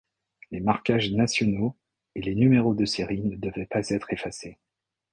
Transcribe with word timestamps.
Les 0.49 0.61
marquages 0.61 1.11
nationaux 1.13 1.77
et 2.15 2.23
les 2.23 2.33
numéros 2.33 2.73
de 2.73 2.85
série 2.85 3.21
ne 3.21 3.35
devaient 3.35 3.67
pas 3.67 3.87
être 3.89 4.11
effacés. 4.11 4.57